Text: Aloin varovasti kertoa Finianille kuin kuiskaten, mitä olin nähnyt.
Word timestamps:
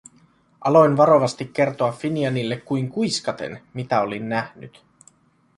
Aloin 0.61 0.97
varovasti 0.97 1.45
kertoa 1.53 1.91
Finianille 1.91 2.57
kuin 2.57 2.89
kuiskaten, 2.91 3.61
mitä 3.73 4.01
olin 4.01 4.29
nähnyt. 4.29 4.83